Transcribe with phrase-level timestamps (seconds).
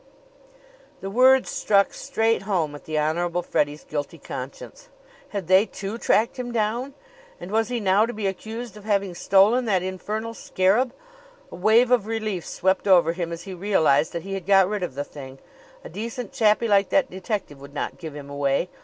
[1.01, 4.89] The words struck straight home at the Honorable Freddie's guilty conscience.
[5.29, 6.95] Had they, too, tracked him down?
[7.39, 10.91] And was he now to be accused of having stolen that infernal scarab?
[11.51, 14.81] A wave of relief swept over him as he realized that he had got rid
[14.81, 15.37] of the thing.
[15.83, 18.69] A decent chappie like that detective would not give him away.